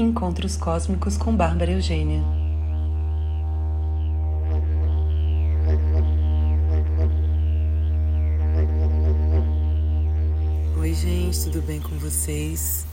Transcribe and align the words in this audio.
Encontros 0.00 0.56
Cósmicos 0.56 1.16
com 1.16 1.34
Bárbara 1.34 1.72
Eugênia. 1.72 2.22
Oi, 10.78 10.94
gente, 10.94 11.42
tudo 11.42 11.60
bem 11.62 11.80
com 11.80 11.98
vocês? 11.98 12.86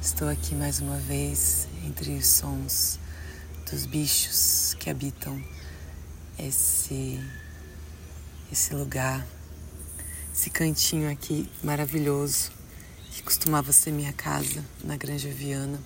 Estou 0.00 0.30
aqui 0.30 0.54
mais 0.54 0.80
uma 0.80 0.96
vez 0.96 1.68
entre 1.84 2.12
os 2.16 2.26
sons 2.26 2.98
dos 3.70 3.84
bichos 3.84 4.74
que 4.80 4.88
habitam 4.88 5.38
esse 6.38 7.20
esse 8.50 8.74
lugar, 8.74 9.26
esse 10.32 10.48
cantinho 10.48 11.12
aqui 11.12 11.50
maravilhoso 11.62 12.50
que 13.10 13.22
costumava 13.22 13.72
ser 13.72 13.90
minha 13.90 14.14
casa 14.14 14.64
na 14.82 14.96
Granja 14.96 15.28
Viana. 15.28 15.78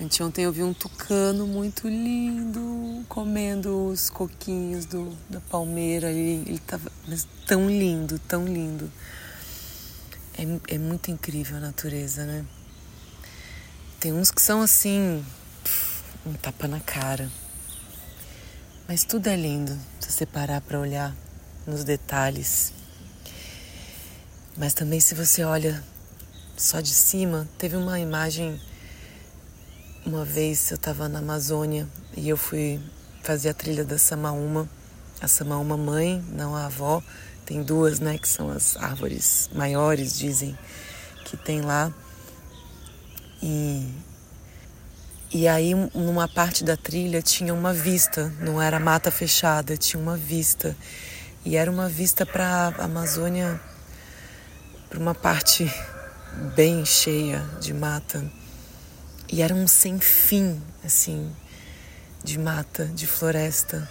Anteontem 0.00 0.44
eu 0.44 0.52
vi 0.52 0.62
um 0.62 0.72
tucano 0.72 1.46
muito 1.46 1.86
lindo 1.86 3.04
comendo 3.08 3.88
os 3.88 4.10
coquinhos 4.10 4.84
do, 4.86 5.16
da 5.28 5.40
palmeira. 5.40 6.10
Ele, 6.10 6.42
ele 6.48 6.58
tava 6.58 6.90
tão 7.46 7.68
lindo, 7.68 8.18
tão 8.20 8.44
lindo. 8.44 8.90
É, 10.36 10.74
é 10.74 10.78
muito 10.78 11.10
incrível 11.10 11.58
a 11.58 11.60
natureza, 11.60 12.24
né? 12.24 12.44
Tem 14.00 14.12
uns 14.12 14.30
que 14.30 14.42
são 14.42 14.62
assim, 14.62 15.24
um 16.26 16.32
tapa 16.32 16.66
na 16.66 16.80
cara. 16.80 17.30
Mas 18.88 19.04
tudo 19.04 19.28
é 19.28 19.36
lindo 19.36 19.78
se 20.00 20.10
você 20.10 20.26
parar 20.26 20.60
para 20.60 20.80
olhar 20.80 21.14
nos 21.66 21.84
detalhes. 21.84 22.72
Mas 24.56 24.74
também 24.74 24.98
se 25.00 25.14
você 25.14 25.44
olha 25.44 25.82
só 26.56 26.80
de 26.80 26.92
cima, 26.92 27.48
teve 27.58 27.76
uma 27.76 28.00
imagem 28.00 28.60
uma 30.04 30.24
vez 30.24 30.70
eu 30.70 30.74
estava 30.74 31.08
na 31.08 31.20
Amazônia 31.20 31.86
e 32.16 32.28
eu 32.28 32.36
fui 32.36 32.80
fazer 33.22 33.50
a 33.50 33.54
trilha 33.54 33.84
da 33.84 33.96
Samaúma, 33.98 34.68
a 35.20 35.28
Samaúma 35.28 35.76
mãe, 35.76 36.22
não 36.32 36.56
a 36.56 36.66
avó. 36.66 37.02
Tem 37.46 37.62
duas, 37.62 38.00
né, 38.00 38.18
que 38.18 38.28
são 38.28 38.50
as 38.50 38.76
árvores 38.76 39.48
maiores, 39.54 40.18
dizem, 40.18 40.56
que 41.24 41.36
tem 41.36 41.60
lá. 41.60 41.92
E 43.42 43.88
e 45.34 45.48
aí 45.48 45.72
numa 45.94 46.28
parte 46.28 46.62
da 46.62 46.76
trilha 46.76 47.22
tinha 47.22 47.54
uma 47.54 47.72
vista, 47.72 48.30
não 48.38 48.60
era 48.60 48.78
mata 48.78 49.10
fechada, 49.10 49.78
tinha 49.78 50.00
uma 50.02 50.14
vista. 50.14 50.76
E 51.42 51.56
era 51.56 51.70
uma 51.70 51.88
vista 51.88 52.26
para 52.26 52.74
a 52.76 52.84
Amazônia, 52.84 53.58
para 54.90 54.98
uma 54.98 55.14
parte 55.14 55.72
bem 56.54 56.84
cheia 56.84 57.40
de 57.60 57.72
mata. 57.72 58.41
E 59.32 59.40
era 59.40 59.54
um 59.54 59.66
sem 59.66 59.98
fim, 59.98 60.60
assim, 60.84 61.34
de 62.22 62.38
mata, 62.38 62.84
de 62.84 63.06
floresta. 63.06 63.88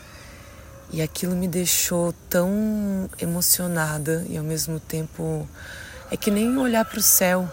E 0.93 1.01
aquilo 1.01 1.35
me 1.35 1.47
deixou 1.47 2.13
tão 2.29 3.09
emocionada 3.19 4.23
e 4.29 4.37
ao 4.37 4.43
mesmo 4.43 4.79
tempo 4.79 5.49
é 6.11 6.15
que 6.15 6.29
nem 6.29 6.55
olhar 6.59 6.85
para 6.85 6.99
o 6.99 7.01
céu. 7.01 7.51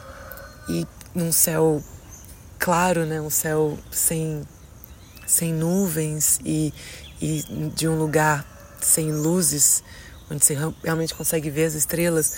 E 0.69 0.87
num 1.15 1.33
céu 1.33 1.83
claro, 2.59 3.07
né, 3.07 3.23
um 3.23 3.31
céu 3.31 3.79
sem 3.91 4.47
sem 5.27 5.53
nuvens 5.53 6.41
e, 6.45 6.75
e 7.21 7.43
de 7.75 7.87
um 7.89 7.99
lugar 7.99 8.47
sem 8.81 9.13
luzes, 9.13 9.83
onde 10.31 10.45
você 10.45 10.57
realmente 10.83 11.15
consegue 11.15 11.49
ver 11.49 11.65
as 11.65 11.75
estrelas 11.75 12.37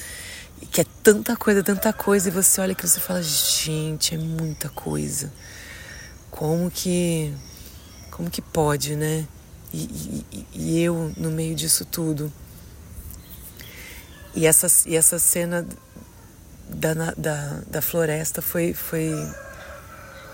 que 0.67 0.81
é 0.83 0.87
tanta 1.03 1.37
coisa, 1.37 1.63
tanta 1.63 1.93
coisa, 1.93 2.29
e 2.29 2.33
você 2.33 2.61
olha 2.61 2.75
que 2.75 2.87
você 2.87 3.01
fala, 3.01 3.23
gente, 3.23 4.15
é 4.15 4.19
muita 4.19 4.69
coisa. 4.69 5.33
Como 6.31 6.71
que. 6.71 7.35
Como 8.11 8.31
que 8.31 8.43
pode, 8.43 8.97
né? 8.97 9.27
E, 9.73 10.25
e, 10.31 10.47
e 10.53 10.83
eu 10.83 11.13
no 11.17 11.31
meio 11.31 11.55
disso 11.55 11.85
tudo. 11.85 12.33
E 14.35 14.47
essa, 14.47 14.67
e 14.89 14.97
essa 14.97 15.19
cena 15.19 15.67
da, 16.69 16.95
da, 17.17 17.61
da 17.67 17.83
floresta 17.83 18.43
foi, 18.43 18.75
foi. 18.75 19.11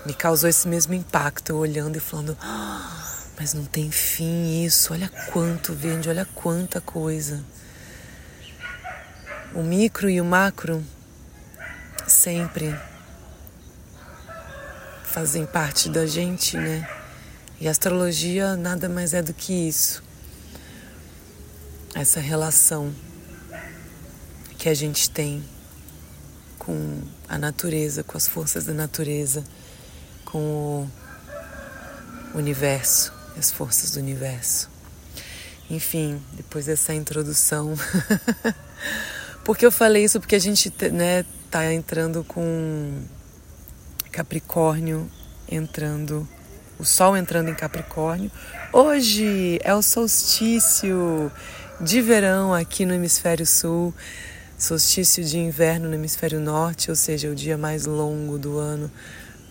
me 0.05 0.13
causou 0.13 0.49
esse 0.49 0.67
mesmo 0.67 0.93
impacto, 0.93 1.51
eu 1.51 1.57
olhando 1.57 1.95
e 1.95 2.01
falando. 2.01 2.37
Ah, 2.41 3.15
mas 3.39 3.53
não 3.53 3.65
tem 3.65 3.89
fim 3.89 4.63
isso, 4.63 4.93
olha 4.93 5.09
quanto 5.31 5.73
vende, 5.73 6.09
olha 6.09 6.27
quanta 6.35 6.81
coisa 6.81 7.43
o 9.53 9.63
micro 9.63 10.09
e 10.09 10.19
o 10.19 10.25
macro 10.25 10.83
sempre 12.07 12.75
fazem 15.03 15.45
parte 15.45 15.89
da 15.89 16.05
gente, 16.05 16.57
né? 16.57 16.87
E 17.59 17.67
astrologia 17.67 18.55
nada 18.55 18.87
mais 18.87 19.13
é 19.13 19.21
do 19.21 19.33
que 19.33 19.67
isso. 19.67 20.03
Essa 21.95 22.19
relação 22.19 22.93
que 24.57 24.69
a 24.69 24.73
gente 24.73 25.09
tem 25.09 25.43
com 26.59 27.01
a 27.27 27.37
natureza, 27.37 28.03
com 28.03 28.17
as 28.17 28.27
forças 28.27 28.65
da 28.65 28.73
natureza, 28.73 29.43
com 30.25 30.87
o 32.33 32.37
universo, 32.37 33.11
as 33.37 33.49
forças 33.49 33.91
do 33.91 33.99
universo. 33.99 34.69
Enfim, 35.69 36.21
depois 36.33 36.65
dessa 36.65 36.93
introdução 36.93 37.73
Por 39.47 39.57
que 39.57 39.65
eu 39.65 39.71
falei 39.71 40.03
isso? 40.03 40.19
Porque 40.19 40.35
a 40.35 40.39
gente 40.39 40.69
né, 40.91 41.23
tá 41.49 41.73
entrando 41.73 42.21
com 42.21 43.01
Capricórnio 44.11 45.09
entrando, 45.49 46.27
o 46.77 46.83
Sol 46.83 47.15
entrando 47.15 47.49
em 47.49 47.55
Capricórnio. 47.55 48.29
Hoje 48.73 49.57
é 49.63 49.73
o 49.73 49.81
solstício 49.81 51.31
de 51.79 52.01
verão 52.01 52.53
aqui 52.53 52.85
no 52.85 52.93
Hemisfério 52.93 53.45
Sul, 53.45 53.93
solstício 54.57 55.23
de 55.23 55.37
inverno 55.37 55.87
no 55.87 55.95
Hemisfério 55.95 56.41
Norte, 56.41 56.89
ou 56.89 56.95
seja, 56.97 57.29
o 57.29 57.33
dia 57.33 57.57
mais 57.57 57.85
longo 57.85 58.37
do 58.37 58.57
ano 58.57 58.91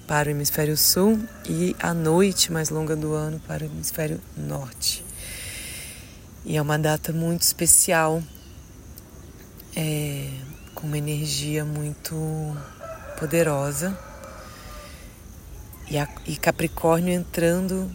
para 0.07 0.29
o 0.29 0.31
Hemisfério 0.31 0.77
Sul 0.77 1.19
e 1.49 1.75
a 1.81 1.95
noite 1.95 2.53
mais 2.53 2.69
longa 2.69 2.95
do 2.95 3.15
ano 3.15 3.41
para 3.49 3.65
o 3.65 3.67
Hemisfério 3.67 4.21
Norte. 4.37 5.03
E 6.45 6.55
é 6.55 6.61
uma 6.61 6.79
data 6.79 7.15
muito 7.15 7.41
especial 7.41 8.23
é, 9.77 10.31
com 10.75 10.87
uma 10.87 10.97
energia 10.97 11.65
muito 11.65 12.17
poderosa. 13.19 13.97
E, 15.89 15.99
a, 15.99 16.09
e 16.27 16.37
Capricórnio 16.37 17.13
entrando, 17.13 17.91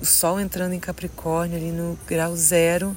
o 0.00 0.06
Sol 0.06 0.40
entrando 0.40 0.72
em 0.72 0.80
Capricórnio 0.80 1.58
ali 1.58 1.72
no 1.72 1.98
grau 2.06 2.34
zero, 2.36 2.96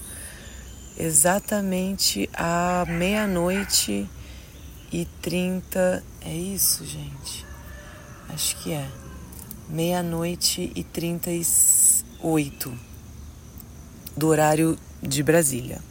exatamente 0.97 2.29
à 2.33 2.85
meia-noite 2.88 4.07
e 4.93 5.05
trinta. 5.22 6.03
É 6.22 6.33
isso, 6.33 6.85
gente? 6.85 7.45
Acho 8.29 8.55
que 8.57 8.72
é. 8.72 8.87
Meia-noite 9.67 10.72
e 10.75 10.83
trinta 10.83 11.31
e 11.31 11.41
oito 12.22 12.72
do 14.16 14.27
horário 14.27 14.77
de 15.01 15.23
Brasília 15.23 15.81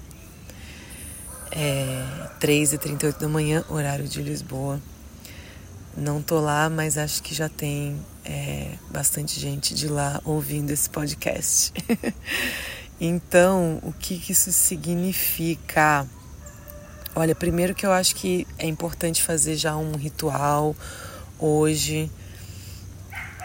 é 1.55 2.05
3h38 2.41 3.19
da 3.19 3.29
manhã, 3.29 3.65
horário 3.69 4.09
de 4.09 4.21
Lisboa. 4.21 4.81
Não 5.97 6.21
tô 6.21 6.41
lá, 6.41 6.69
mas 6.69 6.99
acho 6.99 7.23
que 7.23 7.33
já 7.33 7.49
tem 7.49 7.97
é, 8.25 8.73
bastante 8.91 9.39
gente 9.39 9.75
de 9.75 9.87
lá 9.87 10.21
ouvindo 10.25 10.73
esse 10.73 10.91
podcast. 10.91 11.73
então, 13.01 13.79
o 13.85 13.93
que, 13.93 14.19
que 14.19 14.33
isso 14.33 14.51
significa? 14.51 16.05
Olha, 17.15 17.35
primeiro 17.35 17.75
que 17.75 17.87
eu 17.87 17.93
acho 17.93 18.17
que 18.17 18.45
é 18.59 18.67
importante 18.67 19.23
fazer 19.23 19.55
já 19.55 19.77
um 19.77 19.95
ritual 19.95 20.75
hoje, 21.39 22.11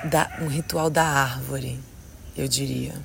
da, 0.06 0.40
um 0.42 0.48
ritual 0.48 0.90
da 0.90 1.06
árvore, 1.06 1.80
eu 2.36 2.48
diria. 2.48 2.96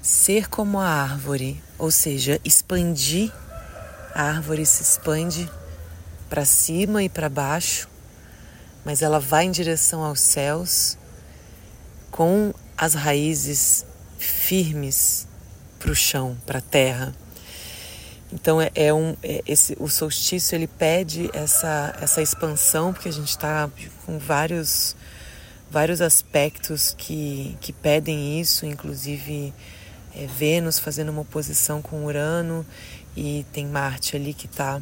Ser 0.00 0.48
como 0.48 0.80
a 0.80 0.86
árvore, 0.86 1.62
ou 1.78 1.90
seja, 1.90 2.40
expandir 2.42 3.30
a 4.14 4.22
árvore 4.22 4.64
se 4.66 4.82
expande 4.82 5.50
para 6.28 6.44
cima 6.44 7.02
e 7.02 7.08
para 7.08 7.28
baixo, 7.28 7.88
mas 8.84 9.02
ela 9.02 9.18
vai 9.18 9.44
em 9.44 9.50
direção 9.50 10.04
aos 10.04 10.20
céus 10.20 10.96
com 12.10 12.54
as 12.76 12.94
raízes 12.94 13.84
firmes 14.18 15.26
para 15.78 15.90
o 15.90 15.94
chão, 15.94 16.36
para 16.46 16.58
a 16.58 16.62
terra. 16.62 17.12
Então 18.32 18.60
é, 18.60 18.70
é 18.74 18.94
um 18.94 19.16
é, 19.22 19.42
esse 19.46 19.76
o 19.80 19.88
solstício 19.88 20.54
ele 20.54 20.68
pede 20.68 21.28
essa 21.32 21.96
essa 22.00 22.22
expansão 22.22 22.92
porque 22.92 23.08
a 23.08 23.12
gente 23.12 23.30
está 23.30 23.68
com 24.06 24.18
vários 24.18 24.94
vários 25.68 26.00
aspectos 26.00 26.94
que 26.96 27.56
que 27.60 27.72
pedem 27.72 28.40
isso, 28.40 28.64
inclusive 28.66 29.52
é, 30.14 30.26
Vênus 30.26 30.78
fazendo 30.78 31.08
uma 31.08 31.22
oposição 31.22 31.82
com 31.82 32.04
Urano 32.04 32.64
e 33.20 33.44
tem 33.52 33.66
Marte 33.66 34.16
ali 34.16 34.32
que 34.32 34.46
está 34.46 34.80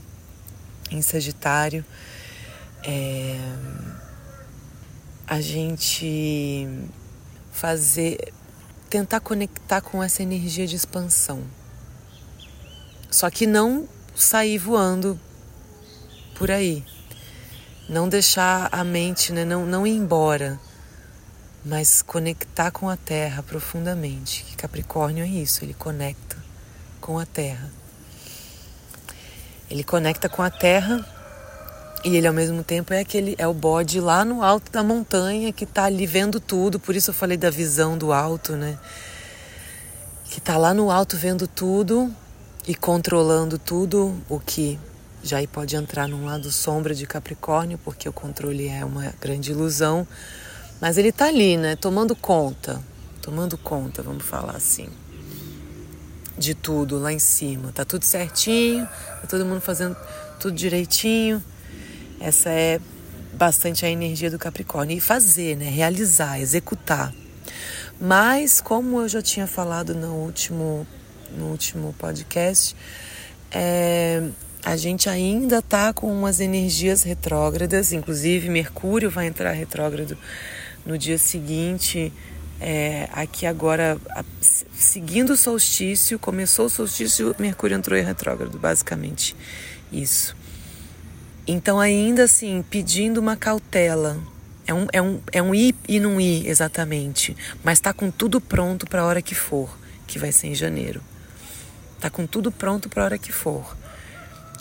em 0.92 1.02
Sagitário. 1.02 1.84
É... 2.84 3.36
a 5.26 5.40
gente 5.40 6.68
fazer, 7.50 8.32
tentar 8.88 9.18
conectar 9.18 9.80
com 9.80 10.00
essa 10.00 10.22
energia 10.22 10.68
de 10.68 10.76
expansão. 10.76 11.42
Só 13.10 13.28
que 13.28 13.44
não 13.44 13.88
sair 14.14 14.56
voando 14.56 15.18
por 16.36 16.48
aí. 16.48 16.84
Não 17.88 18.08
deixar 18.08 18.68
a 18.70 18.84
mente, 18.84 19.32
né, 19.32 19.44
não, 19.44 19.66
não 19.66 19.84
ir 19.84 19.96
embora, 19.96 20.60
mas 21.64 22.02
conectar 22.02 22.70
com 22.70 22.88
a 22.88 22.96
Terra 22.96 23.42
profundamente. 23.42 24.44
Que 24.44 24.56
Capricórnio 24.56 25.24
é 25.24 25.28
isso, 25.28 25.64
ele 25.64 25.74
conecta 25.74 26.36
com 27.00 27.18
a 27.18 27.26
Terra. 27.26 27.68
Ele 29.70 29.84
conecta 29.84 30.28
com 30.28 30.42
a 30.42 30.50
Terra 30.50 31.04
e 32.04 32.16
ele 32.16 32.26
ao 32.26 32.32
mesmo 32.32 32.62
tempo 32.62 32.94
é 32.94 33.00
aquele 33.00 33.34
é 33.38 33.46
o 33.46 33.52
bode 33.52 34.00
lá 34.00 34.24
no 34.24 34.42
alto 34.42 34.70
da 34.70 34.82
montanha 34.82 35.52
que 35.52 35.64
está 35.64 35.84
ali 35.84 36.06
vendo 36.06 36.38
tudo, 36.38 36.78
por 36.78 36.94
isso 36.94 37.10
eu 37.10 37.14
falei 37.14 37.36
da 37.36 37.50
visão 37.50 37.98
do 37.98 38.12
alto, 38.12 38.52
né? 38.52 38.78
Que 40.26 40.38
está 40.38 40.56
lá 40.56 40.72
no 40.72 40.90
alto 40.90 41.16
vendo 41.16 41.46
tudo 41.46 42.14
e 42.66 42.74
controlando 42.74 43.58
tudo, 43.58 44.16
o 44.28 44.38
que 44.38 44.78
já 45.22 45.38
pode 45.48 45.74
entrar 45.74 46.06
num 46.06 46.24
lado 46.24 46.50
sombra 46.50 46.94
de 46.94 47.06
Capricórnio, 47.06 47.78
porque 47.84 48.08
o 48.08 48.12
controle 48.12 48.68
é 48.68 48.84
uma 48.84 49.12
grande 49.20 49.50
ilusão, 49.50 50.06
mas 50.80 50.96
ele 50.96 51.08
está 51.08 51.26
ali, 51.26 51.56
né, 51.56 51.76
tomando 51.76 52.14
conta, 52.14 52.80
tomando 53.20 53.58
conta, 53.58 54.02
vamos 54.02 54.24
falar 54.24 54.56
assim, 54.56 54.88
de 56.38 56.54
tudo 56.54 56.98
lá 56.98 57.12
em 57.12 57.18
cima. 57.18 57.72
Tá 57.72 57.84
tudo 57.84 58.04
certinho, 58.04 58.86
tá 59.20 59.26
todo 59.28 59.44
mundo 59.44 59.60
fazendo 59.60 59.96
tudo 60.38 60.54
direitinho. 60.54 61.42
Essa 62.20 62.50
é 62.50 62.80
bastante 63.34 63.84
a 63.84 63.90
energia 63.90 64.30
do 64.30 64.38
Capricórnio. 64.38 64.96
E 64.96 65.00
fazer, 65.00 65.56
né? 65.56 65.68
Realizar, 65.68 66.40
executar. 66.40 67.12
Mas, 68.00 68.60
como 68.60 69.00
eu 69.00 69.08
já 69.08 69.20
tinha 69.20 69.46
falado 69.46 69.94
no 69.94 70.14
último, 70.14 70.86
no 71.36 71.46
último 71.46 71.94
podcast, 71.98 72.76
é, 73.50 74.22
a 74.64 74.76
gente 74.76 75.08
ainda 75.08 75.58
está 75.58 75.92
com 75.92 76.12
umas 76.12 76.40
energias 76.40 77.02
retrógradas, 77.02 77.92
inclusive 77.92 78.48
Mercúrio 78.48 79.10
vai 79.10 79.26
entrar 79.26 79.52
retrógrado 79.52 80.16
no 80.84 80.96
dia 80.96 81.18
seguinte, 81.18 82.12
é, 82.60 83.08
aqui 83.12 83.46
agora, 83.46 83.98
a, 84.10 84.24
seguindo 84.40 85.30
o 85.30 85.36
solstício, 85.36 86.18
começou 86.18 86.66
o 86.66 86.70
solstício, 86.70 87.34
Mercúrio 87.38 87.76
entrou 87.76 87.98
em 87.98 88.02
retrógrado, 88.02 88.58
basicamente 88.58 89.36
isso. 89.92 90.36
Então, 91.46 91.80
ainda 91.80 92.24
assim, 92.24 92.64
pedindo 92.68 93.18
uma 93.18 93.36
cautela. 93.36 94.18
É 94.66 94.74
um, 94.74 94.86
é 94.92 95.00
um, 95.00 95.20
é 95.32 95.42
um 95.42 95.54
ir 95.54 95.74
e 95.88 95.98
não 95.98 96.20
ir 96.20 96.46
exatamente, 96.46 97.34
mas 97.64 97.78
está 97.78 97.94
com 97.94 98.10
tudo 98.10 98.38
pronto 98.38 98.86
para 98.86 99.00
a 99.00 99.06
hora 99.06 99.22
que 99.22 99.34
for, 99.34 99.78
que 100.06 100.18
vai 100.18 100.30
ser 100.30 100.48
em 100.48 100.54
janeiro. 100.54 101.00
Está 101.96 102.10
com 102.10 102.26
tudo 102.26 102.52
pronto 102.52 102.86
para 102.86 103.02
a 103.02 103.04
hora 103.06 103.18
que 103.18 103.32
for. 103.32 103.74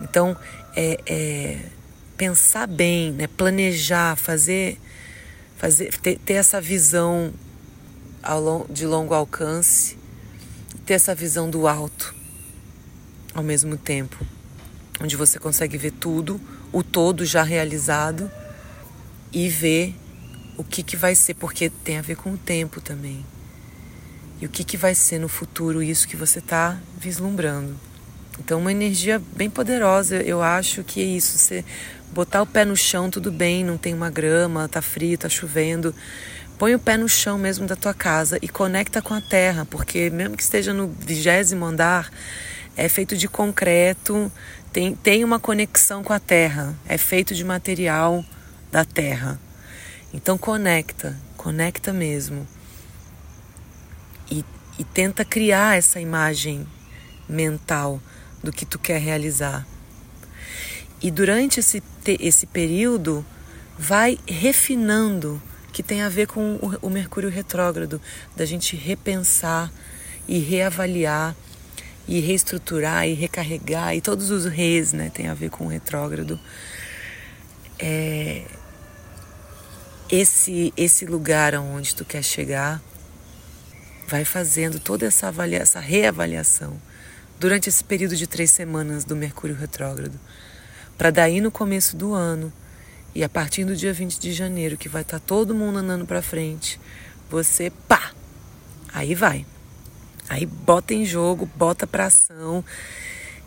Então, 0.02 0.38
é, 0.74 0.98
é, 1.06 1.60
pensar 2.16 2.68
bem, 2.68 3.12
né? 3.12 3.28
planejar, 3.28 4.16
fazer, 4.16 4.80
fazer 5.58 5.92
ter, 5.98 6.18
ter 6.20 6.36
essa 6.36 6.62
visão 6.62 7.34
de 8.70 8.86
longo 8.86 9.14
alcance, 9.14 9.98
ter 10.86 10.96
essa 10.96 11.16
visão 11.16 11.50
do 11.50 11.68
alto 11.68 12.14
ao 13.34 13.44
mesmo 13.44 13.78
tempo, 13.78 14.18
onde 15.00 15.16
você 15.16 15.40
consegue 15.40 15.78
ver 15.78 15.92
tudo 15.92 16.42
o 16.74 16.84
todo 16.84 17.26
já 17.26 17.44
realizado 17.44 18.30
e 19.32 19.48
ver 19.48 19.96
o 20.58 20.64
que, 20.64 20.84
que 20.84 20.98
vai 20.98 21.16
ser, 21.16 21.36
porque 21.36 21.70
tem 21.70 21.98
a 21.98 22.02
ver 22.02 22.18
com 22.18 22.34
o 22.34 22.38
tempo 22.38 22.82
também. 22.82 23.26
E 24.42 24.46
o 24.46 24.50
que, 24.50 24.64
que 24.64 24.76
vai 24.76 24.94
ser 24.94 25.20
no 25.20 25.30
futuro 25.30 25.82
isso 25.82 26.08
que 26.08 26.16
você 26.16 26.40
está 26.40 26.80
vislumbrando. 26.98 27.76
Então, 28.40 28.60
uma 28.60 28.72
energia 28.72 29.22
bem 29.36 29.50
poderosa, 29.50 30.18
eu 30.18 30.42
acho 30.42 30.84
que 30.84 31.02
é 31.02 31.06
isso. 31.06 31.38
Você 31.38 31.66
botar 32.12 32.42
o 32.42 32.46
pé 32.46 32.64
no 32.64 32.76
chão, 32.76 33.10
tudo 33.10 33.32
bem, 33.32 33.64
não 33.64 33.78
tem 33.78 33.94
uma 33.94 34.10
grama, 34.10 34.68
tá 34.68 34.82
frio, 34.82 35.18
tá 35.18 35.28
chovendo. 35.28 35.94
Põe 36.58 36.74
o 36.74 36.80
pé 36.80 36.98
no 36.98 37.08
chão 37.08 37.38
mesmo 37.38 37.68
da 37.68 37.76
tua 37.76 37.94
casa 37.94 38.40
e 38.42 38.48
conecta 38.48 39.00
com 39.00 39.14
a 39.14 39.22
terra, 39.22 39.64
porque 39.66 40.10
mesmo 40.10 40.36
que 40.36 40.42
esteja 40.42 40.74
no 40.74 40.88
vigésimo 40.88 41.64
andar, 41.64 42.10
é 42.76 42.90
feito 42.90 43.16
de 43.16 43.28
concreto, 43.28 44.32
tem, 44.74 44.96
tem 44.96 45.24
uma 45.24 45.40
conexão 45.40 46.04
com 46.04 46.14
a 46.14 46.20
terra, 46.20 46.76
é 46.88 46.98
feito 46.98 47.36
de 47.36 47.44
material 47.44 48.26
da 48.72 48.84
terra. 48.84 49.40
Então 50.12 50.36
conecta, 50.36 51.16
conecta 51.36 51.94
mesmo. 51.94 52.48
E, 54.32 54.44
e 54.80 54.84
tenta 54.84 55.24
criar 55.24 55.78
essa 55.78 56.00
imagem 56.00 56.66
mental 57.30 58.02
do 58.44 58.52
que 58.52 58.66
tu 58.66 58.80
quer 58.80 59.00
realizar. 59.00 59.66
E 61.02 61.12
durante 61.12 61.60
esse, 61.60 61.84
esse 62.20 62.48
período, 62.48 63.24
vai 63.78 64.18
refinando, 64.28 65.42
que 65.78 65.84
tem 65.84 66.02
a 66.02 66.10
ver 66.10 66.26
com 66.26 66.56
o, 66.82 66.90
Mercúrio 66.90 67.30
retrógrado, 67.30 68.02
da 68.36 68.46
gente 68.46 68.76
repensar 68.76 69.72
e 70.28 70.40
reavaliar 70.40 71.36
e 72.08 72.20
reestruturar 72.20 73.08
e 73.08 73.14
recarregar 73.14 73.96
e 73.96 74.02
todos 74.02 74.32
os 74.32 74.46
reis, 74.46 74.92
né, 74.92 75.12
tem 75.14 75.28
a 75.28 75.36
ver 75.36 75.52
com 75.52 75.66
o 75.66 75.68
retrógrado. 75.68 76.40
É, 77.78 78.46
esse 80.10 80.74
esse 80.76 81.06
lugar 81.06 81.54
aonde 81.54 81.94
tu 81.94 82.04
quer 82.04 82.24
chegar 82.24 82.82
vai 84.08 84.26
fazendo 84.26 84.80
toda 84.80 85.06
essa 85.06 85.28
avaliação, 85.28 85.62
essa 85.62 85.80
reavaliação 85.80 86.82
durante 87.40 87.70
esse 87.70 87.84
período 87.84 88.16
de 88.16 88.26
três 88.26 88.50
semanas 88.50 89.06
do 89.06 89.16
Mercúrio 89.16 89.56
retrógrado, 89.56 90.20
para 90.98 91.12
daí 91.12 91.40
no 91.40 91.52
começo 91.52 91.96
do 91.96 92.16
ano 92.16 92.52
e 93.16 93.24
a 93.24 93.30
partir 93.30 93.66
do 93.66 93.76
dia 93.76 93.94
20 93.94 94.20
de 94.20 94.32
janeiro 94.34 94.78
que 94.78 94.90
vai 94.90 95.02
estar 95.02 95.20
tá 95.20 95.26
todo 95.26 95.56
mundo 95.56 95.80
andando 95.80 96.06
para 96.06 96.22
frente, 96.22 96.80
você 97.30 97.70
pá, 97.88 98.12
aí 98.94 99.16
vai. 99.16 99.46
Aí 100.30 100.46
bota 100.46 100.94
em 100.94 101.06
jogo, 101.06 101.50
bota 101.56 101.88
para 101.88 102.06
ação 102.06 102.64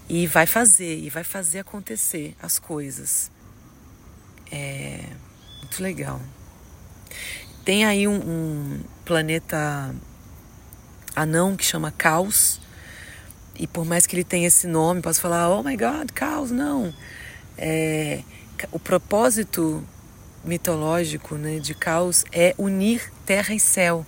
e 0.08 0.26
vai 0.26 0.46
fazer, 0.46 0.98
e 0.98 1.10
vai 1.10 1.22
fazer 1.22 1.60
acontecer 1.60 2.34
as 2.42 2.58
coisas. 2.58 3.30
É 4.50 5.04
muito 5.60 5.82
legal. 5.82 6.20
Tem 7.64 7.84
aí 7.84 8.08
um, 8.08 8.16
um 8.16 8.80
planeta 9.04 9.94
anão 11.14 11.56
que 11.56 11.64
chama 11.64 11.92
Caos. 11.92 12.60
E 13.54 13.66
por 13.66 13.84
mais 13.84 14.06
que 14.06 14.16
ele 14.16 14.24
tenha 14.24 14.48
esse 14.48 14.66
nome, 14.66 15.02
posso 15.02 15.20
falar, 15.20 15.48
oh 15.50 15.62
my 15.62 15.76
god, 15.76 16.10
Caos, 16.14 16.50
não. 16.50 16.92
É, 17.58 18.22
o 18.72 18.78
propósito 18.78 19.82
mitológico 20.44 21.34
né, 21.36 21.58
de 21.58 21.74
Caos 21.74 22.24
é 22.32 22.54
unir 22.58 23.12
terra 23.26 23.54
e 23.54 23.60
céu. 23.60 24.04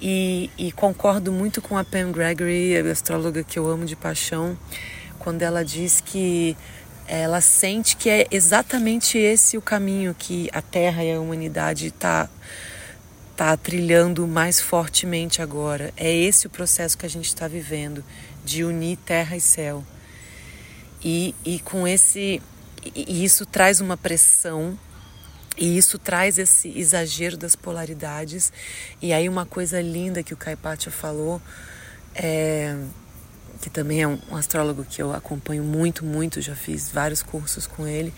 E, 0.00 0.50
e, 0.56 0.72
concordo 0.72 1.30
muito 1.30 1.60
com 1.60 1.76
a 1.76 1.84
Pam 1.84 2.10
Gregory, 2.10 2.76
a 2.76 2.90
astróloga 2.90 3.44
que 3.44 3.58
eu 3.58 3.68
amo 3.68 3.84
de 3.84 3.94
paixão, 3.94 4.56
quando 5.18 5.42
ela 5.42 5.62
diz 5.62 6.00
que 6.00 6.56
ela 7.06 7.40
sente 7.40 7.96
que 7.96 8.08
é 8.08 8.26
exatamente 8.30 9.18
esse 9.18 9.58
o 9.58 9.62
caminho 9.62 10.14
que 10.18 10.48
a 10.52 10.62
Terra 10.62 11.04
e 11.04 11.12
a 11.12 11.20
humanidade 11.20 11.88
está 11.88 12.30
tá 13.40 13.56
trilhando 13.56 14.26
mais 14.26 14.60
fortemente 14.60 15.40
agora. 15.40 15.94
É 15.96 16.14
esse 16.14 16.46
o 16.46 16.50
processo 16.50 16.98
que 16.98 17.06
a 17.06 17.08
gente 17.08 17.24
está 17.24 17.48
vivendo, 17.48 18.04
de 18.44 18.62
unir 18.64 18.98
terra 18.98 19.34
e 19.34 19.40
céu. 19.40 19.82
E, 21.02 21.34
e 21.42 21.58
com 21.60 21.88
esse. 21.88 22.42
E 22.84 23.24
isso 23.24 23.44
traz 23.44 23.80
uma 23.80 23.96
pressão 23.96 24.78
e 25.56 25.76
isso 25.76 25.98
traz 25.98 26.38
esse 26.38 26.68
exagero 26.78 27.36
das 27.36 27.54
polaridades. 27.54 28.52
E 29.02 29.12
aí 29.12 29.28
uma 29.28 29.44
coisa 29.44 29.80
linda 29.80 30.22
que 30.22 30.32
o 30.32 30.36
Caipatia 30.36 30.90
falou, 30.90 31.40
é, 32.14 32.76
que 33.60 33.68
também 33.68 34.02
é 34.02 34.08
um, 34.08 34.18
astrólogo 34.32 34.84
que 34.84 35.02
eu 35.02 35.12
acompanho 35.12 35.62
muito, 35.62 36.04
muito, 36.04 36.40
já 36.40 36.56
fiz 36.56 36.90
vários 36.90 37.22
cursos 37.22 37.66
com 37.66 37.86
ele, 37.86 38.12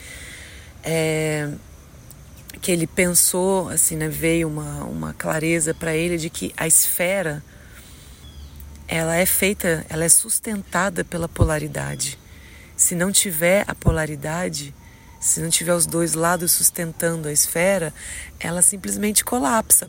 é, 0.85 1.51
que 2.61 2.71
ele 2.71 2.87
pensou, 2.87 3.69
assim, 3.69 3.97
né, 3.97 4.09
veio 4.09 4.47
uma, 4.47 4.85
uma 4.85 5.13
clareza 5.13 5.75
para 5.75 5.97
ele 5.97 6.17
de 6.17 6.31
que 6.31 6.55
a 6.57 6.67
esfera 6.67 7.43
ela 8.87 9.17
é 9.17 9.27
feita, 9.27 9.85
ela 9.89 10.05
é 10.05 10.09
sustentada 10.09 11.03
pela 11.03 11.29
polaridade. 11.29 12.22
Se 12.83 12.97
não 12.97 13.13
tiver 13.13 13.65
a 13.69 13.77
polaridade, 13.77 14.75
se 15.21 15.39
não 15.39 15.49
tiver 15.49 15.73
os 15.73 15.87
dois 15.87 16.15
lados 16.15 16.51
sustentando 16.51 17.29
a 17.29 17.33
esfera, 17.33 17.95
ela 18.41 18.61
simplesmente 18.61 19.25
colapsa. 19.25 19.89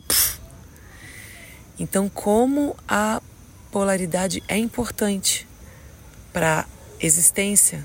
Então, 1.76 2.08
como 2.08 2.76
a 2.86 3.20
polaridade 3.72 4.44
é 4.46 4.56
importante 4.56 5.44
para 6.32 6.60
a 6.60 6.66
existência, 7.04 7.84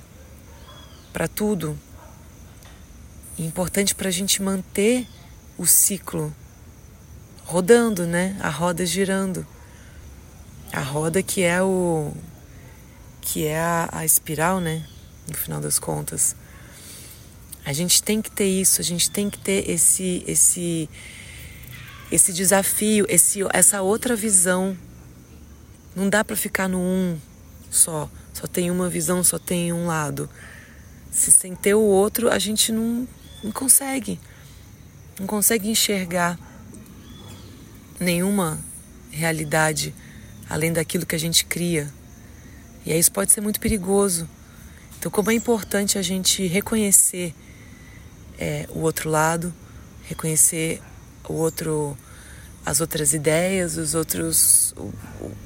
para 1.12 1.28
tudo, 1.28 1.76
importante 3.36 3.96
para 3.96 4.10
a 4.10 4.12
gente 4.12 4.44
manter 4.44 5.08
o 5.58 5.66
ciclo 5.66 6.32
rodando, 7.46 8.06
né? 8.06 8.38
A 8.42 8.50
roda 8.50 8.86
girando. 8.86 9.44
A 10.72 10.82
roda 10.82 11.24
que 11.24 11.42
é 11.42 11.64
o 11.64 12.14
que 13.22 13.48
é 13.48 13.60
a, 13.60 13.90
a 13.92 14.06
espiral, 14.06 14.60
né? 14.60 14.86
No 15.30 15.38
final 15.38 15.62
das 15.62 15.80
contas. 15.80 16.36
A 17.66 17.74
gente 17.74 18.02
tem 18.02 18.22
que 18.22 18.32
ter 18.32 18.48
isso, 18.48 18.82
a 18.82 18.84
gente 18.84 19.12
tem 19.12 19.30
que 19.30 19.38
ter 19.38 19.70
esse 19.70 20.24
esse 20.28 20.90
esse 22.12 22.34
desafio, 22.34 23.06
esse 23.08 23.42
essa 23.54 23.82
outra 23.82 24.16
visão. 24.16 24.78
Não 25.96 26.10
dá 26.10 26.24
para 26.24 26.36
ficar 26.36 26.68
no 26.68 26.80
um 26.80 27.20
só, 27.70 28.10
só 28.34 28.48
tem 28.48 28.72
uma 28.72 28.90
visão, 28.90 29.24
só 29.24 29.38
tem 29.38 29.72
um 29.74 29.86
lado. 29.86 30.30
Se 31.12 31.32
sem 31.32 31.56
ter 31.56 31.74
o 31.74 31.82
outro, 31.82 32.30
a 32.30 32.40
gente 32.40 32.72
não, 32.72 33.08
não 33.44 33.52
consegue. 33.52 34.20
Não 35.20 35.28
consegue 35.28 35.70
enxergar 35.70 36.40
nenhuma 38.00 38.60
realidade 39.12 39.94
além 40.50 40.72
daquilo 40.72 41.06
que 41.06 41.16
a 41.16 41.20
gente 41.20 41.46
cria. 41.46 41.92
E 42.86 42.92
aí 42.92 43.00
isso 43.00 43.12
pode 43.12 43.32
ser 43.32 43.42
muito 43.42 43.60
perigoso. 43.60 44.28
Então, 45.00 45.10
como 45.10 45.32
é 45.32 45.34
importante 45.34 45.98
a 45.98 46.02
gente 46.02 46.46
reconhecer 46.46 47.34
é, 48.38 48.68
o 48.70 48.80
outro 48.80 49.10
lado, 49.10 49.54
reconhecer 50.04 50.82
o 51.28 51.36
outro, 51.36 51.98
as 52.66 52.82
outras 52.82 53.14
ideias, 53.14 53.78
os 53.78 53.96
outros, 53.96 54.74
o, 54.76 54.92
o, 55.22 55.38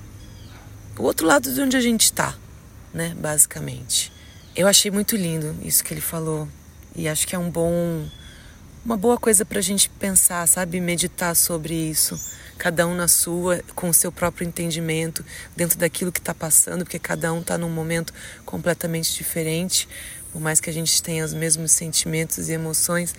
o 0.97 1.03
outro 1.03 1.27
lado 1.27 1.53
de 1.53 1.61
onde 1.61 1.77
a 1.77 1.81
gente 1.81 2.05
está, 2.05 2.35
né, 2.91 3.13
basicamente. 3.15 4.11
Eu 4.55 4.67
achei 4.67 4.89
muito 4.89 5.15
lindo 5.15 5.55
isso 5.63 5.83
que 5.83 5.93
ele 5.93 6.01
falou 6.01 6.47
e 6.95 7.07
acho 7.07 7.27
que 7.27 7.35
é 7.35 7.39
um 7.39 7.51
bom, 7.51 8.07
uma 8.83 8.97
boa 8.97 9.19
coisa 9.19 9.45
para 9.45 9.59
a 9.59 9.63
gente 9.63 9.87
pensar, 9.87 10.47
sabe, 10.47 10.81
meditar 10.81 11.35
sobre 11.35 11.75
isso 11.75 12.19
cada 12.63 12.87
um 12.87 12.95
na 12.95 13.09
sua, 13.09 13.61
com 13.75 13.89
o 13.89 13.93
seu 13.93 14.09
próprio 14.09 14.47
entendimento, 14.47 15.21
dentro 15.53 15.77
daquilo 15.77 16.13
que 16.13 16.19
está 16.19 16.33
passando, 16.33 16.85
porque 16.85 16.97
cada 16.97 17.33
um 17.33 17.41
está 17.41 17.57
num 17.57 17.69
momento 17.69 18.13
completamente 18.45 19.13
diferente, 19.13 19.85
por 20.31 20.39
mais 20.39 20.61
que 20.61 20.69
a 20.69 20.73
gente 20.73 21.03
tenha 21.03 21.25
os 21.25 21.33
mesmos 21.33 21.73
sentimentos 21.73 22.47
e 22.47 22.53
emoções, 22.53 23.13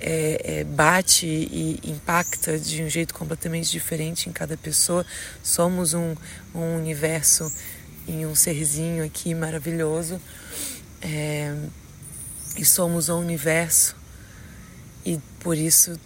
é, 0.00 0.62
é, 0.62 0.64
bate 0.64 1.28
e 1.28 1.78
impacta 1.84 2.58
de 2.58 2.82
um 2.82 2.88
jeito 2.88 3.14
completamente 3.14 3.70
diferente 3.70 4.28
em 4.28 4.32
cada 4.32 4.56
pessoa. 4.56 5.06
Somos 5.44 5.94
um, 5.94 6.16
um 6.52 6.74
universo 6.74 7.52
e 8.08 8.26
um 8.26 8.34
serzinho 8.34 9.04
aqui 9.04 9.32
maravilhoso. 9.32 10.20
É, 11.00 11.54
e 12.56 12.64
somos 12.64 13.08
um 13.08 13.20
universo 13.20 13.94
e 15.06 15.20
por 15.38 15.56
isso 15.56 15.96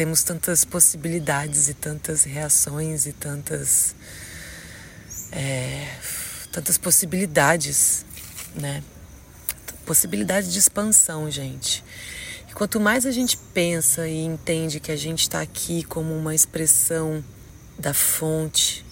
temos 0.00 0.22
tantas 0.22 0.64
possibilidades 0.64 1.68
e 1.68 1.74
tantas 1.74 2.24
reações 2.24 3.04
e 3.04 3.12
tantas 3.12 3.94
é, 5.30 5.94
tantas 6.50 6.78
possibilidades, 6.78 8.06
né? 8.54 8.82
Possibilidade 9.84 10.50
de 10.50 10.58
expansão, 10.58 11.30
gente. 11.30 11.84
E 12.48 12.54
quanto 12.54 12.80
mais 12.80 13.04
a 13.04 13.10
gente 13.10 13.36
pensa 13.52 14.08
e 14.08 14.24
entende 14.24 14.80
que 14.80 14.90
a 14.90 14.96
gente 14.96 15.20
está 15.20 15.42
aqui 15.42 15.82
como 15.82 16.16
uma 16.16 16.34
expressão 16.34 17.22
da 17.78 17.92
fonte, 17.92 18.82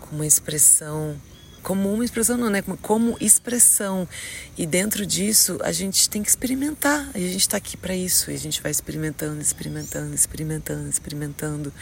como 0.00 0.16
uma 0.16 0.26
expressão 0.26 1.18
como 1.66 1.92
uma 1.92 2.04
expressão, 2.04 2.36
não, 2.38 2.48
né? 2.48 2.62
Como 2.80 3.16
expressão. 3.20 4.08
E 4.56 4.64
dentro 4.64 5.04
disso, 5.04 5.58
a 5.64 5.72
gente 5.72 6.08
tem 6.08 6.22
que 6.22 6.28
experimentar. 6.28 7.10
E 7.12 7.18
a 7.18 7.28
gente 7.28 7.40
está 7.40 7.56
aqui 7.56 7.76
para 7.76 7.92
isso. 7.92 8.30
E 8.30 8.34
a 8.34 8.38
gente 8.38 8.62
vai 8.62 8.70
experimentando, 8.70 9.40
experimentando, 9.40 10.14
experimentando, 10.14 10.88
experimentando. 10.88 11.72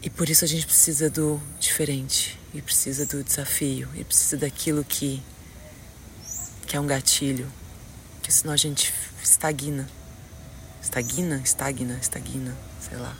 E 0.00 0.08
por 0.08 0.28
isso 0.28 0.44
a 0.44 0.46
gente 0.46 0.64
precisa 0.64 1.10
do 1.10 1.42
diferente. 1.58 2.38
E 2.54 2.62
precisa 2.62 3.04
do 3.04 3.24
desafio. 3.24 3.88
E 3.96 4.04
precisa 4.04 4.36
daquilo 4.36 4.84
que, 4.84 5.20
que 6.68 6.76
é 6.76 6.80
um 6.80 6.86
gatilho. 6.86 7.50
Porque 8.14 8.30
senão 8.30 8.54
a 8.54 8.56
gente 8.56 8.94
estagna. 9.20 9.88
Estagna? 10.80 11.40
Estagna? 11.44 11.98
Estagna? 12.00 12.56
Sei 12.80 12.96
lá. 12.96 13.16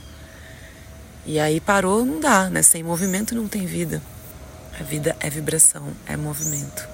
E 1.26 1.40
aí 1.40 1.60
parou, 1.60 2.06
não 2.06 2.20
dá, 2.20 2.48
né? 2.48 2.62
Sem 2.62 2.84
movimento 2.84 3.34
não 3.34 3.48
tem 3.48 3.66
vida. 3.66 4.00
A 4.80 4.82
vida 4.82 5.14
é 5.20 5.28
vibração, 5.28 5.92
é 6.06 6.16
movimento. 6.16 6.88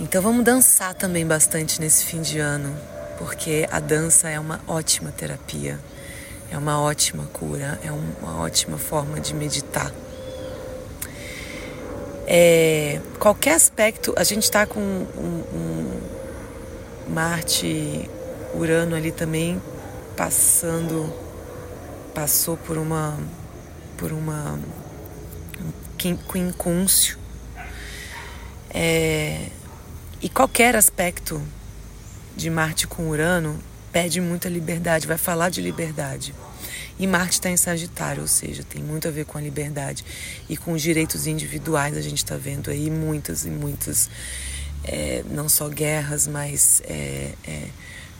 Então 0.00 0.20
vamos 0.20 0.44
dançar 0.44 0.92
também 0.92 1.24
bastante 1.24 1.80
nesse 1.80 2.04
fim 2.04 2.20
de 2.20 2.40
ano, 2.40 2.76
porque 3.16 3.68
a 3.70 3.78
dança 3.78 4.28
é 4.28 4.40
uma 4.40 4.60
ótima 4.66 5.12
terapia, 5.12 5.78
é 6.50 6.58
uma 6.58 6.80
ótima 6.80 7.26
cura, 7.32 7.78
é 7.84 7.92
uma 7.92 8.40
ótima 8.40 8.76
forma 8.76 9.20
de 9.20 9.32
meditar. 9.34 9.92
É, 12.26 13.00
qualquer 13.20 13.54
aspecto, 13.54 14.12
a 14.16 14.24
gente 14.24 14.42
está 14.42 14.66
com 14.66 14.80
um, 14.80 15.44
um 15.54 16.00
Marte, 17.08 18.10
Urano 18.52 18.96
ali 18.96 19.12
também 19.12 19.62
passando, 20.16 21.12
passou 22.12 22.56
por 22.56 22.78
uma, 22.78 23.16
por 23.96 24.10
uma 24.10 24.58
quincúncio. 26.12 27.16
É, 28.70 29.48
e 30.20 30.28
qualquer 30.28 30.74
aspecto 30.74 31.40
de 32.36 32.50
Marte 32.50 32.86
com 32.86 33.08
Urano 33.08 33.58
pede 33.92 34.20
muita 34.20 34.48
liberdade, 34.48 35.06
vai 35.06 35.16
falar 35.16 35.48
de 35.48 35.60
liberdade. 35.60 36.34
E 36.98 37.06
Marte 37.06 37.34
está 37.34 37.50
em 37.50 37.56
Sagitário, 37.56 38.22
ou 38.22 38.28
seja, 38.28 38.62
tem 38.62 38.82
muito 38.82 39.08
a 39.08 39.10
ver 39.10 39.24
com 39.24 39.38
a 39.38 39.40
liberdade 39.40 40.04
e 40.48 40.56
com 40.56 40.72
os 40.72 40.82
direitos 40.82 41.26
individuais. 41.26 41.96
A 41.96 42.00
gente 42.00 42.18
está 42.18 42.36
vendo 42.36 42.70
aí 42.70 42.90
muitas 42.90 43.44
e 43.44 43.50
muitas, 43.50 44.10
é, 44.84 45.24
não 45.30 45.48
só 45.48 45.68
guerras, 45.68 46.26
mas 46.26 46.82
é, 46.84 47.32
é, 47.46 47.68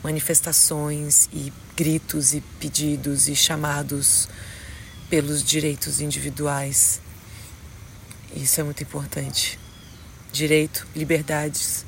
manifestações 0.02 1.28
e 1.32 1.52
gritos 1.76 2.34
e 2.34 2.40
pedidos 2.60 3.28
e 3.28 3.34
chamados 3.34 4.28
pelos 5.08 5.42
direitos 5.42 6.00
individuais 6.00 7.00
isso 8.34 8.60
é 8.60 8.64
muito 8.64 8.82
importante. 8.82 9.58
Direito, 10.32 10.86
liberdades, 10.94 11.86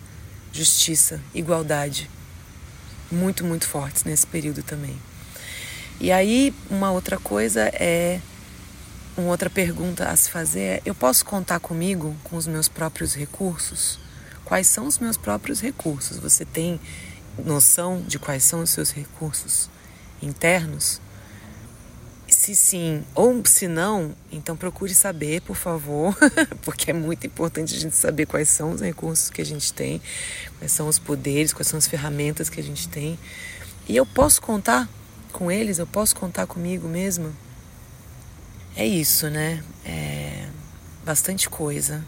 justiça, 0.53 1.21
igualdade. 1.35 2.09
Muito, 3.11 3.45
muito 3.45 3.69
fortes 3.69 4.05
nesse 4.05 4.27
período 4.27 4.63
também. 4.63 4.97
E 6.01 6.13
aí, 6.13 6.55
uma 6.71 6.91
outra 6.91 7.19
coisa 7.19 7.63
é. 7.73 8.21
Uma 9.17 9.29
outra 9.29 9.49
pergunta 9.49 10.09
a 10.09 10.17
se 10.17 10.31
fazer 10.31 10.61
é: 10.61 10.83
eu 10.85 10.95
posso 10.95 11.25
contar 11.25 11.59
comigo 11.59 12.15
com 12.23 12.37
os 12.37 12.47
meus 12.47 12.69
próprios 12.69 13.15
recursos? 13.15 13.99
Quais 14.45 14.67
são 14.67 14.87
os 14.87 14.99
meus 14.99 15.17
próprios 15.17 15.61
recursos? 15.61 16.19
Você 16.19 16.45
tem 16.45 16.81
noção 17.45 18.03
de 18.07 18.19
quais 18.19 18.45
são 18.45 18.63
os 18.63 18.71
seus 18.71 18.91
recursos 18.93 19.69
internos? 20.23 21.01
Se 22.47 22.55
sim 22.55 23.03
ou 23.13 23.45
se 23.45 23.67
não, 23.67 24.15
então 24.31 24.57
procure 24.57 24.95
saber, 24.95 25.41
por 25.41 25.57
favor, 25.57 26.17
porque 26.63 26.93
é 26.93 26.95
muito 26.95 27.27
importante 27.27 27.75
a 27.75 27.77
gente 27.77 27.97
saber 27.97 28.25
quais 28.25 28.49
são 28.49 28.71
os 28.71 28.81
recursos 28.81 29.31
que 29.31 29.43
a 29.43 29.45
gente 29.45 29.73
tem, 29.73 30.01
quais 30.57 30.71
são 30.71 30.87
os 30.87 30.97
poderes, 30.97 31.53
quais 31.53 31.67
são 31.67 31.77
as 31.77 31.89
ferramentas 31.89 32.49
que 32.49 32.61
a 32.61 32.63
gente 32.63 32.89
tem. 32.89 33.19
E 33.89 33.97
eu 33.97 34.07
posso 34.07 34.41
contar 34.41 34.89
com 35.33 35.51
eles, 35.51 35.79
eu 35.81 35.89
posso 35.89 36.15
contar 36.15 36.47
comigo 36.47 36.87
mesmo. 36.87 37.35
É 38.77 38.87
isso, 38.87 39.29
né? 39.29 39.61
É 39.85 40.47
bastante 41.05 41.51
coisa 41.51 42.05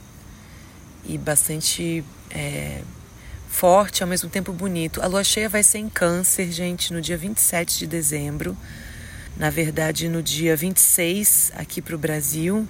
e 1.05 1.19
bastante 1.19 2.05
é, 2.31 2.83
forte, 3.49 4.05
ao 4.05 4.09
mesmo 4.09 4.31
tempo 4.31 4.53
bonito. 4.53 5.03
A 5.03 5.09
lua 5.09 5.25
cheia 5.25 5.49
vai 5.49 5.65
ser 5.65 5.79
em 5.79 5.89
Câncer, 5.89 6.53
gente, 6.53 6.93
no 6.93 7.01
dia 7.01 7.19
27 7.19 7.77
de 7.77 7.89
dezembro 7.89 8.57
na 9.39 9.51
verdade 9.51 10.09
no 10.09 10.23
dia 10.23 10.57
26 10.57 11.53
aqui 11.55 11.81
para 11.81 11.95
o 11.95 11.99
Brasil, 11.99 12.67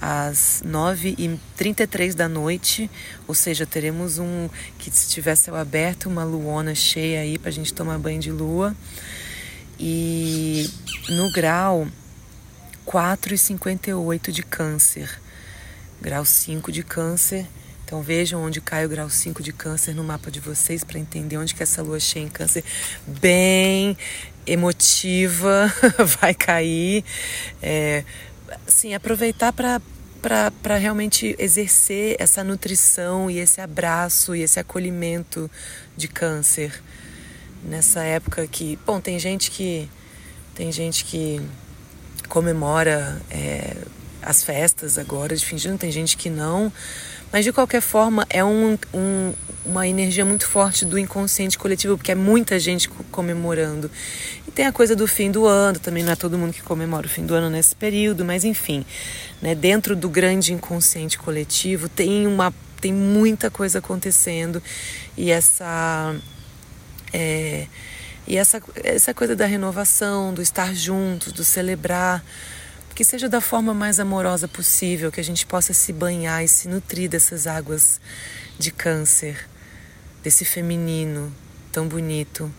às 0.00 0.62
9h33 0.66 2.14
da 2.14 2.28
noite, 2.28 2.90
ou 3.28 3.34
seja, 3.34 3.64
teremos 3.64 4.18
um 4.18 4.48
que 4.78 4.90
se 4.90 5.08
tiver 5.08 5.36
céu 5.36 5.54
aberto, 5.54 6.08
uma 6.08 6.24
luona 6.24 6.74
cheia 6.74 7.20
aí 7.20 7.38
para 7.38 7.50
a 7.50 7.52
gente 7.52 7.72
tomar 7.72 7.98
banho 7.98 8.18
de 8.18 8.32
lua. 8.32 8.74
E 9.78 10.68
no 11.10 11.30
grau 11.32 11.86
4,58 12.86 14.30
de 14.30 14.42
câncer, 14.42 15.20
grau 16.00 16.24
5 16.24 16.72
de 16.72 16.82
câncer. 16.82 17.46
Então 17.84 18.02
vejam 18.02 18.42
onde 18.42 18.60
cai 18.60 18.86
o 18.86 18.88
grau 18.88 19.10
5 19.10 19.42
de 19.42 19.52
câncer 19.52 19.94
no 19.94 20.04
mapa 20.04 20.30
de 20.30 20.38
vocês 20.38 20.84
para 20.84 20.98
entender 20.98 21.36
onde 21.36 21.54
que 21.54 21.62
essa 21.62 21.82
lua 21.82 21.98
cheia 21.98 22.22
em 22.22 22.28
câncer 22.28 22.62
bem 23.04 23.96
emotiva 24.46 25.72
vai 26.20 26.34
cair. 26.34 27.04
É, 27.62 28.04
assim, 28.66 28.94
aproveitar 28.94 29.52
para 29.52 29.80
para 30.22 30.76
realmente 30.76 31.34
exercer 31.38 32.14
essa 32.18 32.44
nutrição 32.44 33.30
e 33.30 33.38
esse 33.38 33.58
abraço 33.58 34.36
e 34.36 34.42
esse 34.42 34.60
acolhimento 34.60 35.50
de 35.96 36.08
câncer. 36.08 36.82
nessa 37.64 38.02
época 38.02 38.46
que, 38.46 38.78
bom, 38.86 39.00
tem 39.00 39.18
gente 39.18 39.50
que 39.50 39.88
tem 40.54 40.70
gente 40.70 41.04
que 41.04 41.40
comemora 42.28 43.20
é, 43.30 43.76
as 44.22 44.42
festas 44.44 44.98
agora 44.98 45.34
de 45.34 45.44
fim 45.44 45.56
de 45.56 45.68
ano, 45.68 45.78
tem 45.78 45.90
gente 45.90 46.16
que 46.16 46.28
não, 46.28 46.72
mas 47.32 47.44
de 47.44 47.52
qualquer 47.52 47.80
forma 47.80 48.26
é 48.28 48.44
um, 48.44 48.78
um, 48.92 49.32
uma 49.64 49.86
energia 49.86 50.24
muito 50.24 50.46
forte 50.46 50.84
do 50.84 50.98
inconsciente 50.98 51.58
coletivo, 51.58 51.96
porque 51.96 52.12
é 52.12 52.14
muita 52.14 52.58
gente 52.58 52.88
comemorando. 53.10 53.90
E 54.46 54.50
tem 54.50 54.66
a 54.66 54.72
coisa 54.72 54.96
do 54.96 55.06
fim 55.06 55.30
do 55.30 55.46
ano, 55.46 55.78
também 55.78 56.02
não 56.02 56.12
é 56.12 56.16
todo 56.16 56.36
mundo 56.36 56.52
que 56.52 56.62
comemora 56.62 57.06
o 57.06 57.10
fim 57.10 57.24
do 57.24 57.34
ano 57.34 57.50
nesse 57.50 57.74
período, 57.74 58.24
mas 58.24 58.44
enfim, 58.44 58.84
né, 59.40 59.54
dentro 59.54 59.94
do 59.94 60.08
grande 60.08 60.52
inconsciente 60.52 61.18
coletivo 61.18 61.88
tem 61.88 62.26
uma 62.26 62.52
tem 62.80 62.94
muita 62.94 63.50
coisa 63.50 63.78
acontecendo 63.78 64.62
e 65.14 65.30
essa 65.30 66.16
é, 67.12 67.66
e 68.26 68.36
essa, 68.36 68.62
essa 68.84 69.12
coisa 69.12 69.34
da 69.34 69.44
renovação, 69.44 70.32
do 70.32 70.40
estar 70.40 70.72
juntos, 70.72 71.32
do 71.32 71.42
celebrar, 71.42 72.24
que 73.00 73.04
seja 73.06 73.30
da 73.30 73.40
forma 73.40 73.72
mais 73.72 73.98
amorosa 73.98 74.46
possível, 74.46 75.10
que 75.10 75.20
a 75.20 75.24
gente 75.24 75.46
possa 75.46 75.72
se 75.72 75.90
banhar 75.90 76.44
e 76.44 76.48
se 76.48 76.68
nutrir 76.68 77.08
dessas 77.08 77.46
águas 77.46 77.98
de 78.58 78.70
câncer, 78.70 79.48
desse 80.22 80.44
feminino 80.44 81.32
tão 81.72 81.88
bonito. 81.88 82.52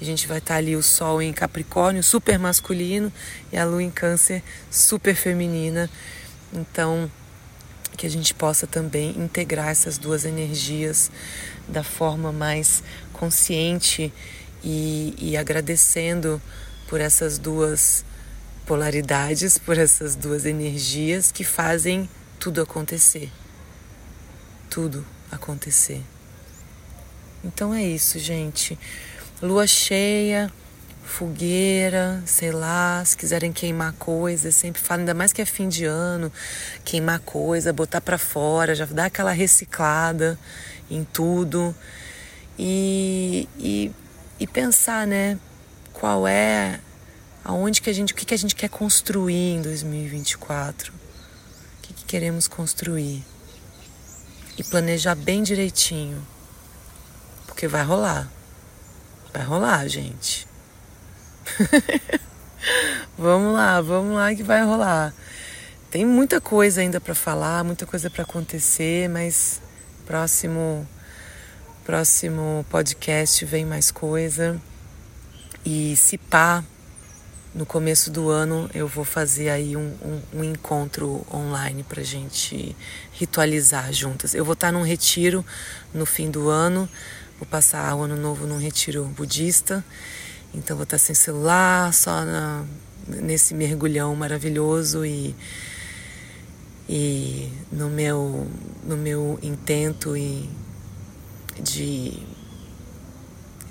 A 0.00 0.04
gente 0.04 0.28
vai 0.28 0.38
estar 0.38 0.54
ali 0.54 0.76
o 0.76 0.82
sol 0.82 1.20
em 1.20 1.32
Capricórnio, 1.32 2.04
super 2.04 2.38
masculino, 2.38 3.12
e 3.52 3.56
a 3.56 3.64
lua 3.64 3.82
em 3.82 3.90
Câncer, 3.90 4.44
super 4.70 5.16
feminina. 5.16 5.90
Então, 6.52 7.10
que 7.96 8.06
a 8.06 8.10
gente 8.10 8.32
possa 8.32 8.68
também 8.68 9.18
integrar 9.18 9.70
essas 9.70 9.98
duas 9.98 10.24
energias 10.24 11.10
da 11.66 11.82
forma 11.82 12.30
mais 12.30 12.80
consciente 13.12 14.12
e, 14.62 15.16
e 15.18 15.36
agradecendo 15.36 16.40
por 16.86 17.00
essas 17.00 17.38
duas 17.38 18.04
polaridades, 18.70 19.58
por 19.58 19.76
essas 19.76 20.14
duas 20.14 20.46
energias 20.46 21.32
que 21.32 21.42
fazem 21.42 22.08
tudo 22.38 22.62
acontecer. 22.62 23.28
Tudo 24.70 25.04
acontecer. 25.28 26.00
Então 27.42 27.74
é 27.74 27.82
isso, 27.82 28.16
gente. 28.20 28.78
Lua 29.42 29.66
cheia, 29.66 30.52
fogueira, 31.02 32.22
sei 32.24 32.52
lá, 32.52 33.04
se 33.04 33.16
quiserem 33.16 33.52
queimar 33.52 33.92
coisa, 33.94 34.52
sempre 34.52 34.80
falo, 34.80 35.00
ainda 35.00 35.14
mais 35.14 35.32
que 35.32 35.42
é 35.42 35.44
fim 35.44 35.68
de 35.68 35.84
ano, 35.84 36.32
queimar 36.84 37.18
coisa, 37.18 37.72
botar 37.72 38.00
para 38.00 38.18
fora, 38.18 38.76
já 38.76 38.84
dá 38.84 39.06
aquela 39.06 39.32
reciclada 39.32 40.38
em 40.88 41.02
tudo. 41.02 41.74
E, 42.56 43.48
e, 43.58 43.90
e 44.38 44.46
pensar, 44.46 45.08
né, 45.08 45.36
qual 45.92 46.28
é 46.28 46.78
aonde 47.44 47.80
que 47.80 47.90
a 47.90 47.92
gente, 47.92 48.12
o 48.12 48.16
que 48.16 48.24
que 48.24 48.34
a 48.34 48.38
gente 48.38 48.54
quer 48.54 48.68
construir 48.68 49.54
em 49.54 49.62
2024? 49.62 50.92
O 50.92 51.82
que, 51.82 51.94
que 51.94 52.04
queremos 52.04 52.46
construir? 52.46 53.24
E 54.56 54.64
planejar 54.64 55.14
bem 55.14 55.42
direitinho. 55.42 56.24
Porque 57.46 57.66
vai 57.66 57.82
rolar. 57.82 58.30
Vai 59.32 59.42
rolar, 59.42 59.88
gente. 59.88 60.46
vamos 63.16 63.54
lá, 63.54 63.80
vamos 63.80 64.14
lá 64.14 64.34
que 64.34 64.42
vai 64.42 64.62
rolar. 64.64 65.14
Tem 65.90 66.06
muita 66.06 66.40
coisa 66.40 66.80
ainda 66.80 67.00
para 67.00 67.14
falar, 67.14 67.64
muita 67.64 67.86
coisa 67.86 68.08
para 68.08 68.22
acontecer, 68.22 69.08
mas 69.08 69.60
próximo 70.06 70.86
próximo 71.84 72.64
podcast 72.70 73.44
vem 73.44 73.64
mais 73.64 73.90
coisa. 73.90 74.60
E 75.64 75.96
se 75.96 76.16
pá, 76.16 76.64
no 77.54 77.66
começo 77.66 78.10
do 78.10 78.28
ano 78.28 78.70
eu 78.72 78.86
vou 78.86 79.04
fazer 79.04 79.50
aí 79.50 79.76
um, 79.76 79.92
um, 80.02 80.40
um 80.40 80.44
encontro 80.44 81.26
online 81.32 81.82
para 81.82 82.02
gente 82.02 82.76
ritualizar 83.12 83.92
juntas. 83.92 84.34
Eu 84.34 84.44
vou 84.44 84.52
estar 84.52 84.70
num 84.72 84.82
retiro 84.82 85.44
no 85.92 86.06
fim 86.06 86.30
do 86.30 86.48
ano, 86.48 86.88
vou 87.38 87.46
passar 87.46 87.94
o 87.96 88.02
ano 88.02 88.16
novo 88.16 88.46
num 88.46 88.58
retiro 88.58 89.04
budista, 89.16 89.84
então 90.54 90.76
vou 90.76 90.84
estar 90.84 90.98
sem 90.98 91.14
celular, 91.14 91.92
só 91.92 92.24
na, 92.24 92.64
nesse 93.06 93.52
mergulhão 93.52 94.14
maravilhoso 94.14 95.04
e, 95.04 95.34
e 96.88 97.52
no 97.72 97.90
meu 97.90 98.46
no 98.84 98.96
meu 98.96 99.38
intento 99.42 100.16
e 100.16 100.48
de 101.60 102.22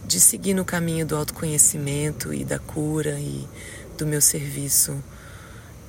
de 0.09 0.19
seguir 0.19 0.55
no 0.55 0.65
caminho 0.65 1.05
do 1.05 1.15
autoconhecimento 1.15 2.33
e 2.33 2.43
da 2.43 2.57
cura 2.57 3.19
e 3.19 3.47
do 3.95 4.07
meu 4.07 4.19
serviço 4.19 5.03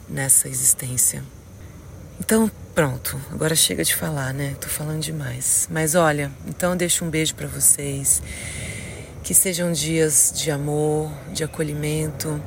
nessa 0.07 0.47
existência. 0.47 1.25
Então, 2.21 2.51
pronto, 2.75 3.19
agora 3.33 3.57
chega 3.57 3.83
de 3.83 3.97
falar, 3.97 4.35
né? 4.35 4.55
Tô 4.61 4.69
falando 4.69 5.01
demais. 5.01 5.67
Mas 5.71 5.95
olha, 5.95 6.31
então 6.47 6.77
deixo 6.77 7.03
um 7.03 7.09
beijo 7.09 7.35
para 7.35 7.49
vocês. 7.49 8.23
Que 9.25 9.33
sejam 9.33 9.73
dias 9.73 10.35
de 10.37 10.51
amor, 10.51 11.11
de 11.33 11.43
acolhimento, 11.43 12.39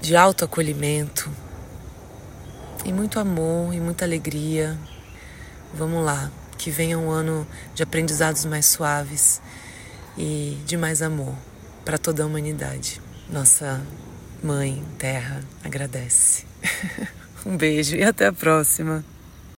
de 0.00 0.16
autoacolhimento. 0.16 1.30
E 2.86 2.90
muito 2.90 3.20
amor 3.20 3.74
e 3.74 3.80
muita 3.80 4.06
alegria. 4.06 4.78
Vamos 5.74 6.02
lá, 6.02 6.32
que 6.56 6.70
venha 6.70 6.98
um 6.98 7.10
ano 7.10 7.46
de 7.74 7.82
aprendizados 7.82 8.46
mais 8.46 8.64
suaves 8.64 9.42
e 10.16 10.58
de 10.66 10.76
mais 10.76 11.02
amor 11.02 11.34
para 11.84 11.98
toda 11.98 12.22
a 12.22 12.26
humanidade. 12.26 13.00
Nossa 13.28 13.80
Mãe 14.42 14.82
Terra 14.98 15.40
agradece. 15.62 16.44
um 17.44 17.56
beijo 17.56 17.96
e 17.96 18.02
até 18.02 18.26
a 18.26 18.32
próxima. 18.32 19.04